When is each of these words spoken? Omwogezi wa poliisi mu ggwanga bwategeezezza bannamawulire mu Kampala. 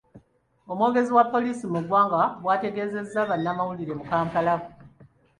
Omwogezi 0.71 1.11
wa 1.17 1.25
poliisi 1.33 1.65
mu 1.73 1.79
ggwanga 1.83 2.21
bwategeezezza 2.41 3.21
bannamawulire 3.29 3.93
mu 3.99 4.03
Kampala. 4.11 4.55